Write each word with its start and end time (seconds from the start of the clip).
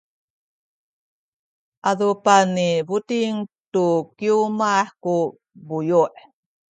a 1.89 1.89
adupan 1.93 2.45
ni 2.55 2.69
Buting 2.87 3.37
tu 3.73 3.85
kiwmah 4.17 4.85
ku 5.03 5.15
buyu’. 5.67 6.03